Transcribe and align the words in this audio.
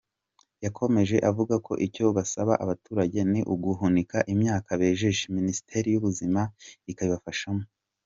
Yakomeje 0.65 1.17
avuga 1.29 1.55
ko 1.65 1.73
icyo 1.85 2.05
basaba 2.17 2.53
abaturage 2.63 3.19
ni 3.31 3.41
uguhunika 3.53 4.17
imyaka 4.33 4.69
bejeje, 4.81 5.23
Minisiteri 5.37 5.87
y’Ubuhinzi 5.89 6.43
ikabibafashamo. 6.91 7.63